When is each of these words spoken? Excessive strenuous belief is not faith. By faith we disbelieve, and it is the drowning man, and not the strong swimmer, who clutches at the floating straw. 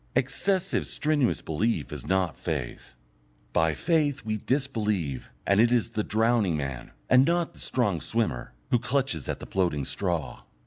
Excessive 0.15 0.87
strenuous 0.87 1.43
belief 1.43 1.93
is 1.93 2.07
not 2.07 2.35
faith. 2.35 2.95
By 3.53 3.75
faith 3.75 4.25
we 4.25 4.37
disbelieve, 4.37 5.29
and 5.45 5.59
it 5.61 5.71
is 5.71 5.91
the 5.91 6.03
drowning 6.03 6.57
man, 6.57 6.89
and 7.07 7.23
not 7.23 7.53
the 7.53 7.59
strong 7.59 8.01
swimmer, 8.01 8.53
who 8.71 8.79
clutches 8.79 9.29
at 9.29 9.39
the 9.39 9.45
floating 9.45 9.85
straw. 9.85 10.41